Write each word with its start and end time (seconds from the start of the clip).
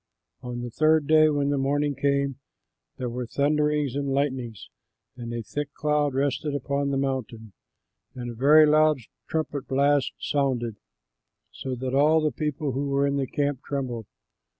On 0.41 0.61
the 0.61 0.71
third 0.71 1.05
day, 1.05 1.29
when 1.29 1.51
morning 1.51 1.93
came, 1.93 2.39
there 2.97 3.07
were 3.07 3.27
thunderings 3.27 3.95
and 3.95 4.07
lightnings 4.11 4.67
and 5.15 5.31
a 5.31 5.43
thick 5.43 5.71
cloud 5.75 6.15
rested 6.15 6.55
upon 6.55 6.89
the 6.89 6.97
mountain, 6.97 7.53
and 8.15 8.31
a 8.31 8.33
very 8.33 8.65
loud 8.65 8.97
trumpet 9.29 9.67
blast 9.67 10.13
sounded, 10.17 10.77
so 11.51 11.75
that 11.75 11.93
all 11.93 12.19
the 12.19 12.31
people 12.31 12.71
who 12.71 12.89
were 12.89 13.05
in 13.05 13.17
the 13.17 13.27
camp 13.27 13.59
trembled. 13.63 14.07